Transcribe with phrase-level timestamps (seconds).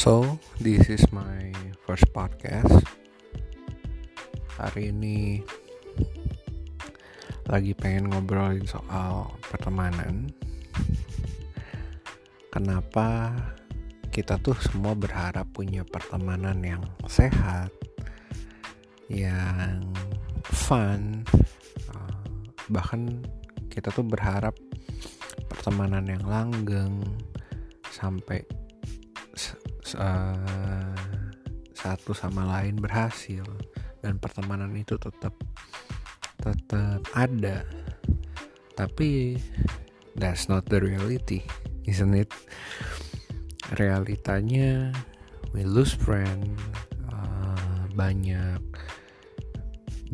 [0.00, 1.52] So, this is my
[1.84, 2.72] first podcast.
[4.56, 5.44] Hari ini
[7.44, 10.32] lagi pengen ngobrolin soal pertemanan.
[12.48, 13.36] Kenapa
[14.08, 17.68] kita tuh semua berharap punya pertemanan yang sehat,
[19.12, 19.84] yang
[20.48, 21.28] fun,
[21.92, 22.24] uh,
[22.72, 23.20] bahkan
[23.68, 24.56] kita tuh berharap
[25.52, 27.04] pertemanan yang langgeng
[27.92, 28.59] sampai
[29.96, 30.94] uh,
[31.74, 33.46] satu sama lain berhasil
[34.04, 35.32] dan pertemanan itu tetap
[36.40, 37.64] tetap ada.
[38.76, 39.36] Tapi
[40.16, 41.44] that's not the reality
[41.90, 42.30] isn't it?
[43.74, 44.94] Realitanya
[45.50, 46.54] we lose friend
[47.10, 48.62] uh, banyak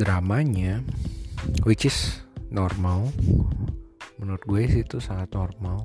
[0.00, 0.80] dramanya
[1.68, 3.12] which is normal.
[4.16, 5.84] Menurut gue sih itu sangat normal.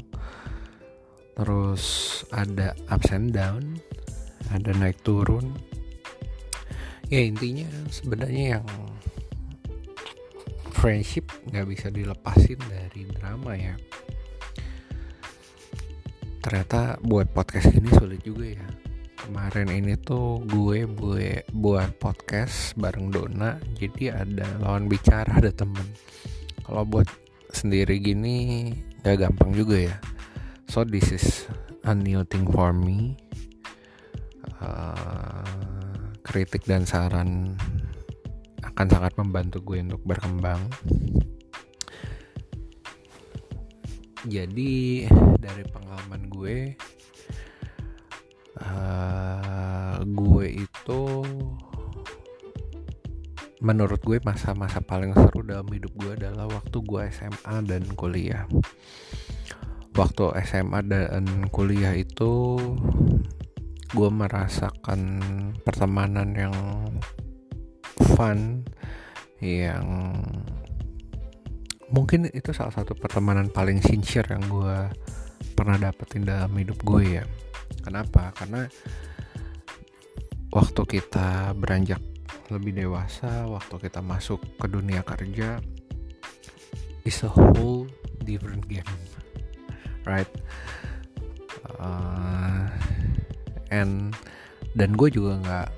[1.35, 1.84] Terus
[2.32, 3.80] ada ups and down
[4.49, 5.53] ada naik turun.
[7.11, 8.67] Ya intinya sebenarnya yang
[10.71, 13.77] friendship nggak bisa dilepasin dari drama ya.
[16.41, 18.67] Ternyata buat podcast ini sulit juga ya.
[19.21, 25.85] Kemarin ini tuh gue gue buat podcast bareng Dona jadi ada lawan bicara ada temen.
[26.65, 27.05] Kalau buat
[27.53, 28.71] sendiri gini
[29.05, 29.95] gak gampang juga ya.
[30.65, 31.45] So this is
[31.85, 33.19] a new thing for me
[34.62, 35.45] uh,
[36.21, 37.57] kritik dan saran
[38.62, 40.62] akan sangat membantu gue untuk berkembang.
[44.29, 45.09] Jadi
[45.41, 46.77] dari pengalaman gue
[48.62, 51.01] uh, gue itu
[53.62, 58.46] menurut gue masa-masa paling seru dalam hidup gue adalah waktu gue SMA dan kuliah.
[59.98, 62.57] Waktu SMA dan kuliah itu
[63.91, 65.19] gue merasakan
[65.67, 66.56] pertemanan yang
[68.16, 68.63] fun
[69.44, 70.16] yang
[71.91, 74.78] mungkin itu salah satu pertemanan paling sincere yang gue
[75.57, 77.25] pernah dapetin dalam hidup gue ya.
[77.84, 78.31] Kenapa?
[78.31, 78.69] Karena
[80.51, 82.00] waktu kita beranjak
[82.51, 85.63] lebih dewasa waktu kita masuk ke dunia kerja
[87.07, 87.88] is a whole
[88.28, 88.88] different game
[90.06, 90.28] right?
[91.80, 92.68] Uh,
[93.72, 94.14] and
[94.78, 95.70] dan gue juga nggak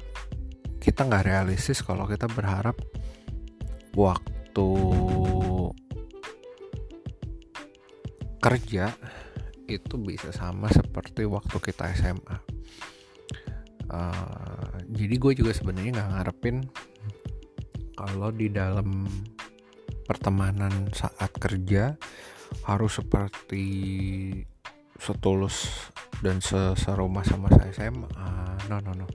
[0.84, 2.76] kita nggak realistis kalau kita berharap
[3.96, 4.70] waktu
[8.44, 8.92] kerja
[9.72, 12.38] itu bisa sama seperti waktu kita SMA
[13.88, 16.58] uh, jadi gue juga sebenarnya nggak ngarepin
[17.96, 19.08] kalau di dalam
[20.03, 21.96] pertemanan saat kerja
[22.68, 23.66] harus seperti
[25.00, 25.90] setulus
[26.24, 28.09] dan serumah sama saya SMA
[28.72, 29.08] no no no.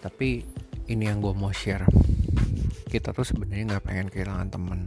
[0.00, 0.42] Tapi
[0.86, 1.86] ini yang gue mau share.
[2.86, 4.80] Kita tuh sebenarnya nggak pengen kehilangan temen.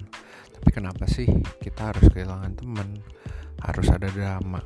[0.55, 1.27] Tapi kenapa sih
[1.59, 3.03] kita harus kehilangan temen?
[3.59, 4.63] Harus ada drama.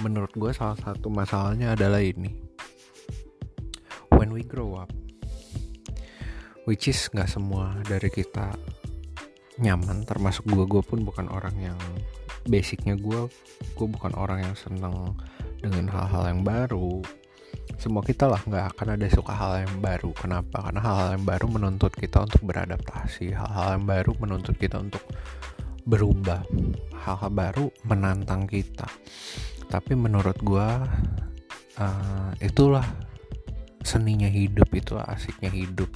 [0.00, 2.32] Menurut gue salah satu masalahnya adalah ini.
[4.16, 4.88] When we grow up
[6.66, 8.50] which is nggak semua dari kita
[9.62, 11.78] nyaman termasuk gue gue pun bukan orang yang
[12.46, 13.28] basicnya gue
[13.76, 15.14] gue bukan orang yang seneng
[15.60, 17.02] dengan hal-hal yang baru.
[17.76, 20.14] Semua kita lah nggak akan ada suka hal yang baru.
[20.16, 20.70] Kenapa?
[20.70, 23.34] Karena hal-hal yang baru menuntut kita untuk beradaptasi.
[23.34, 25.02] Hal-hal yang baru menuntut kita untuk
[25.84, 26.46] berubah.
[27.04, 28.88] Hal-hal baru menantang kita.
[29.66, 30.68] Tapi menurut gue
[31.82, 32.86] uh, itulah
[33.82, 35.90] seninya hidup itulah asiknya hidup.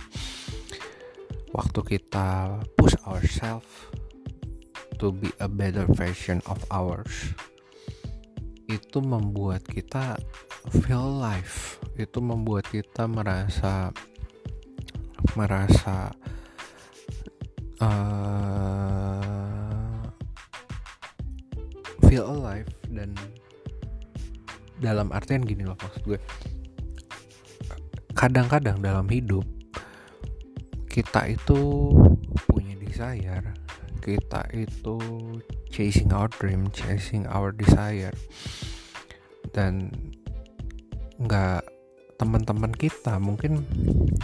[1.51, 3.67] Waktu kita push ourselves
[5.01, 7.33] to be a better version of ours.
[8.69, 10.21] Itu membuat kita
[10.85, 11.81] feel life.
[11.97, 13.91] Itu membuat kita merasa
[15.33, 16.13] merasa
[17.81, 19.25] uh,
[22.05, 23.17] feel alive dan
[24.81, 26.21] dalam artian gini loh maksud gue.
[28.13, 29.49] Kadang-kadang dalam hidup
[30.93, 31.57] kita itu
[32.51, 33.60] punya desire
[34.01, 34.97] kita itu
[35.69, 38.17] chasing our dream chasing our desire.
[39.53, 39.93] Dan
[41.21, 41.63] nggak
[42.17, 43.65] teman-teman kita mungkin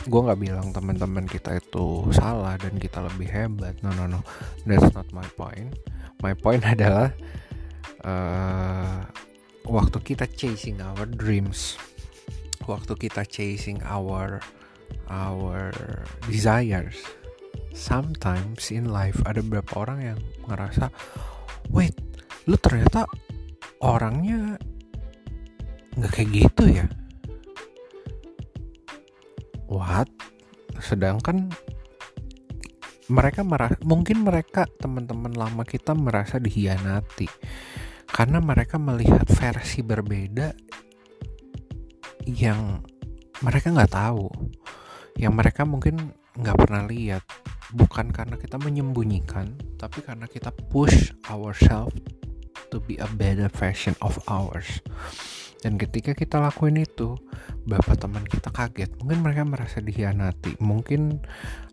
[0.04, 3.76] gue nggak bilang teman-teman kita itu salah dan kita lebih hebat.
[3.84, 4.24] No no no.
[4.64, 5.76] That's not my point.
[6.24, 7.12] My point adalah
[8.02, 9.04] uh,
[9.68, 11.76] waktu kita chasing our dreams
[12.66, 14.42] waktu kita chasing our
[15.06, 15.70] our
[16.26, 16.98] desires
[17.76, 20.18] sometimes in life ada beberapa orang yang
[20.48, 20.88] ngerasa
[21.68, 21.92] wait
[22.48, 23.04] lu ternyata
[23.84, 24.56] orangnya
[25.96, 26.86] nggak kayak gitu ya?
[29.68, 30.08] Kuat
[30.80, 31.52] sedangkan
[33.06, 37.28] mereka merasa mungkin mereka teman-teman lama kita merasa dihianati
[38.10, 40.54] karena mereka melihat versi berbeda
[42.26, 42.82] yang
[43.42, 44.26] mereka nggak tahu
[45.16, 47.22] yang mereka mungkin nggak pernah lihat
[47.74, 51.98] bukan karena kita menyembunyikan tapi karena kita push ourselves
[52.70, 54.82] to be a better version of ours.
[55.64, 57.18] Dan ketika kita lakuin itu
[57.66, 58.92] bapak teman kita kaget.
[59.02, 61.18] Mungkin mereka merasa dihianati mungkin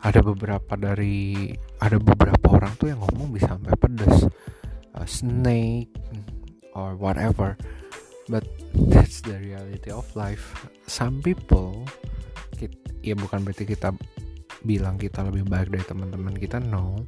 [0.02, 4.26] ada beberapa dari ada beberapa orang tuh yang ngomong bisa sampai pedas
[4.98, 5.94] uh, snake
[6.74, 7.54] or whatever.
[8.32, 10.66] But that's the reality of life.
[10.88, 11.86] Some people
[12.56, 12.74] kita,
[13.04, 13.94] ya bukan berarti kita
[14.64, 17.04] bilang kita lebih baik dari teman-teman kita no.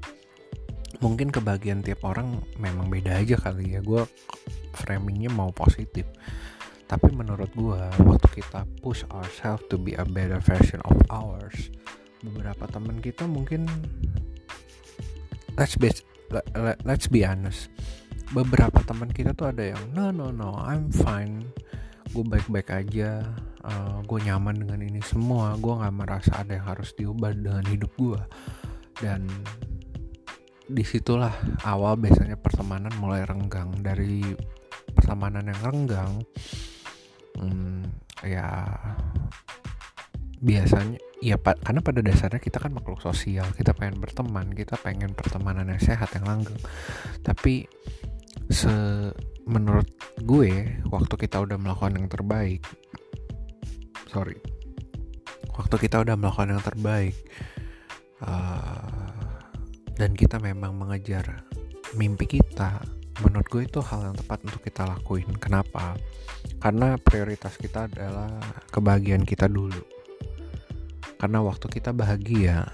[1.03, 3.81] Mungkin kebagian tiap orang memang beda aja kali ya.
[3.83, 4.07] Gue
[4.75, 6.07] framingnya mau positif.
[6.85, 11.73] Tapi menurut gue waktu kita push ourselves to be a better version of ours
[12.25, 13.69] beberapa teman kita mungkin
[15.61, 15.93] let's be
[16.81, 17.69] let's be honest.
[18.33, 21.45] Beberapa teman kita tuh ada yang no no no I'm fine.
[22.09, 23.21] Gue baik-baik aja
[23.65, 27.65] uh, eh, gue nyaman dengan ini semua gue nggak merasa ada yang harus diubah dengan
[27.65, 28.21] hidup gue
[29.01, 29.27] dan
[30.65, 33.69] di situlah awal biasanya pertemanan mulai renggang.
[33.85, 34.25] Dari
[34.97, 36.13] pertemanan yang renggang
[37.37, 37.83] hmm,
[38.25, 38.49] ya
[40.41, 45.11] biasanya ya pak karena pada dasarnya kita kan makhluk sosial kita pengen berteman kita pengen
[45.13, 46.57] pertemanan yang sehat yang langgeng.
[47.21, 47.69] Tapi
[48.49, 48.73] se
[49.45, 49.89] menurut
[50.25, 52.65] gue waktu kita udah melakukan yang terbaik
[54.15, 54.39] sorry.
[55.59, 57.15] Waktu kita udah melakukan yang terbaik
[58.23, 59.11] uh,
[59.99, 61.43] dan kita memang mengejar
[61.99, 62.79] mimpi kita
[63.19, 65.27] menurut gue itu hal yang tepat untuk kita lakuin.
[65.35, 65.99] Kenapa?
[66.63, 68.39] Karena prioritas kita adalah
[68.71, 69.83] kebahagiaan kita dulu.
[71.19, 72.71] Karena waktu kita bahagia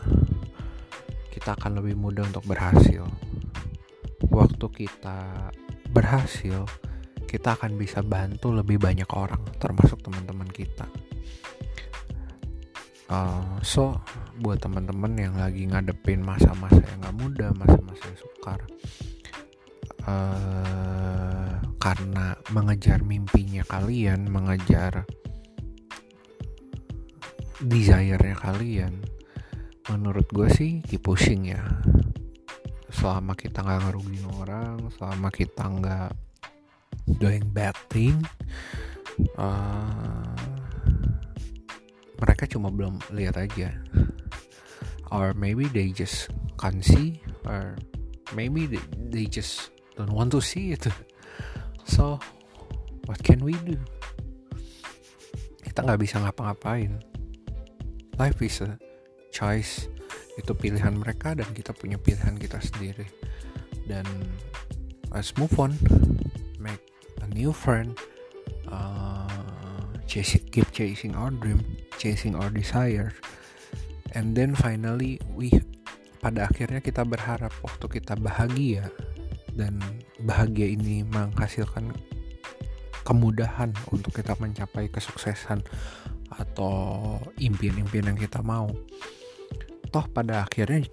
[1.33, 3.05] kita akan lebih mudah untuk berhasil.
[4.29, 5.49] Waktu kita
[5.89, 6.69] berhasil
[7.25, 10.90] kita akan bisa bantu lebih banyak orang termasuk teman-teman kita
[13.11, 13.99] uh, so
[14.39, 18.59] buat teman-teman yang lagi ngadepin masa-masa yang gak mudah masa-masa yang sukar
[20.07, 25.05] uh, karena mengejar mimpinya kalian, mengejar
[27.61, 29.01] desire-nya kalian,
[29.89, 31.61] menurut gue sih keep pushing ya.
[32.91, 36.11] Selama kita nggak ngerugiin orang, selama kita nggak
[37.17, 38.21] doing bad thing,
[39.37, 40.30] uh,
[42.21, 43.73] mereka cuma belum lihat aja,
[45.09, 46.29] or maybe they just
[46.61, 47.17] can't see,
[47.49, 47.75] or
[48.37, 50.85] maybe they, they just don't want to see it.
[51.83, 52.21] So
[53.09, 53.75] what can we do?
[55.65, 57.01] Kita nggak bisa ngapa-ngapain.
[58.15, 58.77] Life is a
[59.33, 59.89] choice.
[60.39, 63.09] Itu pilihan mereka dan kita punya pilihan kita sendiri.
[63.89, 64.05] Dan
[65.11, 65.75] let's move on.
[66.61, 66.79] Make
[67.19, 67.97] a new friend.
[68.71, 69.10] Uh,
[70.11, 71.63] chase, keep chasing our dream
[71.95, 73.15] chasing our desire
[74.11, 75.47] and then finally we
[76.21, 78.93] pada akhirnya kita berharap waktu kita bahagia.
[79.51, 79.83] Dan
[80.23, 81.91] bahagia ini menghasilkan
[83.03, 85.59] kemudahan untuk kita mencapai kesuksesan
[86.31, 88.71] atau impian-impian yang kita mau.
[89.91, 90.87] Toh pada akhirnya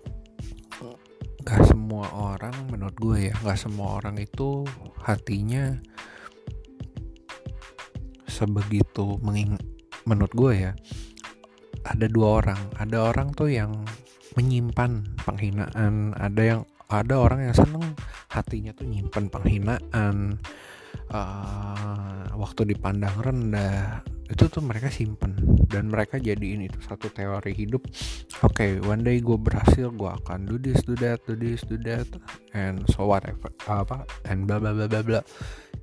[1.47, 4.67] gak semua orang menurut gue ya gak semua orang itu
[5.07, 5.79] hatinya
[8.39, 9.59] sebegitu menging
[10.07, 10.73] menurut gue ya
[11.83, 12.61] ada dua orang.
[12.79, 13.73] Ada orang tuh yang
[14.39, 17.85] menyimpan penghinaan ada yang ada orang yang seneng
[18.33, 20.41] hatinya tuh nyimpen penghinaan
[21.13, 24.01] uh, waktu dipandang rendah.
[24.29, 25.37] Itu tuh mereka simpen
[25.73, 27.85] dan mereka jadiin itu satu teori hidup.
[28.45, 31.81] Oke okay, one day gue berhasil gue akan do this do that do this do
[31.81, 32.09] that
[32.53, 35.21] and so whatever apa and bla bla bla bla.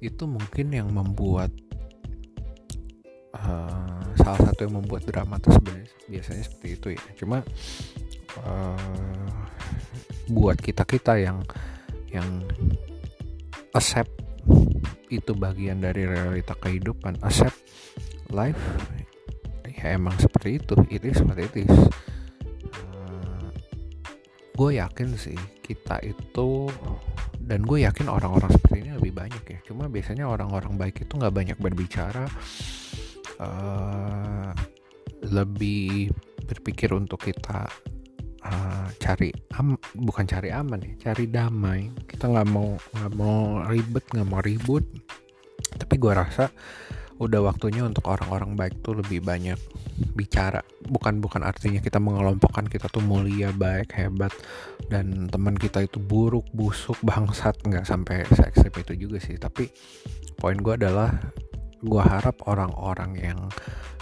[0.01, 1.53] Itu mungkin yang membuat
[3.45, 7.03] uh, salah satu yang membuat drama tuh sebenarnya biasanya seperti itu ya.
[7.17, 7.37] Cuma
[8.41, 9.29] uh,
[10.29, 11.45] buat kita kita yang
[12.09, 12.41] yang
[13.77, 14.11] accept
[15.13, 17.57] itu bagian dari realita kehidupan accept
[18.33, 18.57] life
[19.85, 21.65] ya emang seperti itu it is what it uh,
[24.57, 26.71] gue yakin sih kita itu
[27.45, 29.59] dan gue yakin orang-orang seperti ini lebih banyak ya.
[29.69, 32.25] Cuma biasanya orang-orang baik itu nggak banyak berbicara
[33.39, 34.51] uh,
[35.31, 36.13] lebih
[36.45, 37.65] berpikir untuk kita
[38.45, 41.89] uh, cari am bukan cari aman ya cari damai.
[42.05, 44.85] Kita nggak mau nggak mau ribet nggak mau ribut.
[45.75, 46.47] Tapi gue rasa
[47.15, 49.57] udah waktunya untuk orang-orang baik tuh lebih banyak
[50.13, 50.61] bicara.
[50.85, 54.35] Bukan bukan artinya kita mengelompokkan kita tuh mulia baik hebat
[54.91, 57.55] dan teman kita itu buruk busuk bangsat.
[57.65, 59.39] Nggak sampai se itu juga sih.
[59.39, 59.71] Tapi
[60.35, 61.15] poin gue adalah
[61.85, 63.39] gue harap orang-orang yang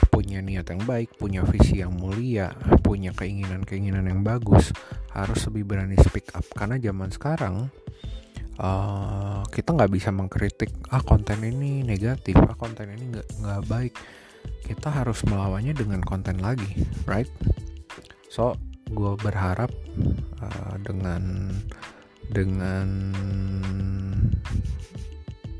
[0.07, 2.53] punya niat yang baik punya visi yang mulia
[2.85, 4.69] punya keinginan-keinginan yang bagus
[5.13, 6.45] harus lebih berani speak up.
[6.53, 7.69] Karena zaman sekarang
[8.57, 13.93] uh, kita nggak bisa mengkritik ah konten ini negatif ah konten ini nggak baik.
[14.63, 17.29] Kita harus melawannya dengan konten lagi right?
[18.31, 18.55] So
[18.89, 19.71] gue berharap
[20.39, 21.51] uh, dengan
[22.29, 22.87] dengan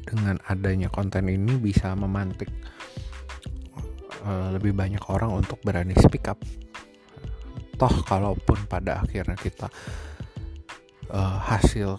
[0.04, 2.52] dengan adanya konten ini bisa memantik
[4.28, 6.40] uh, lebih banyak orang untuk berani speak up
[7.80, 9.68] toh kalaupun pada akhirnya kita
[11.10, 11.98] uh, hasil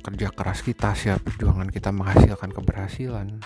[0.00, 3.36] kerja keras kita, siap perjuangan kita menghasilkan keberhasilan,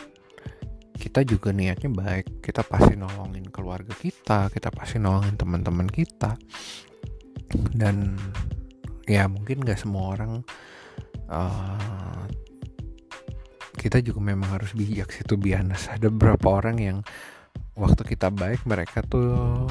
[0.94, 2.40] kita juga niatnya baik.
[2.40, 6.38] Kita pasti nolongin keluarga kita, kita pasti nolongin teman-teman kita.
[7.75, 8.14] Dan
[9.04, 10.32] ya mungkin gak semua orang
[11.28, 12.25] uh,
[13.84, 16.98] kita juga memang harus bijak sih tuh biasa ada beberapa orang yang
[17.76, 19.68] waktu kita baik mereka tuh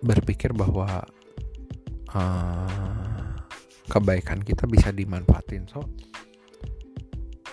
[0.00, 1.04] berpikir bahwa
[2.16, 3.36] uh,
[3.92, 5.68] kebaikan kita bisa dimanfaatin.
[5.68, 5.84] So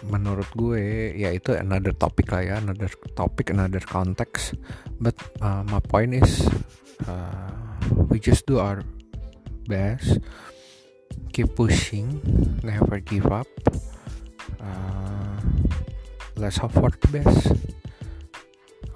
[0.07, 4.55] menurut gue ya itu another topic lah ya another topic another context.
[5.03, 6.47] But uh, my point is
[7.03, 7.75] uh,
[8.07, 8.87] we just do our
[9.67, 10.23] best.
[11.35, 12.23] Keep pushing
[12.63, 13.49] never give up
[14.61, 15.39] uh,
[16.35, 17.53] let's hope for the best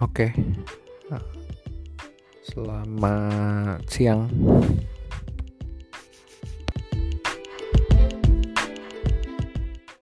[0.02, 0.32] oke okay.
[2.52, 4.28] selamat siang